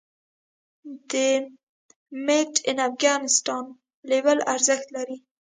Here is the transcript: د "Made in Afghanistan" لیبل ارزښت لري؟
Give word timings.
د 1.09 1.11
"Made 2.25 2.57
in 2.71 2.77
Afghanistan" 2.89 3.63
لیبل 4.09 4.37
ارزښت 4.53 4.87
لري؟ 4.95 5.17